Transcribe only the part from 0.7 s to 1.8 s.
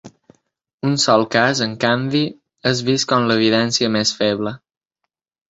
Un sol cas, en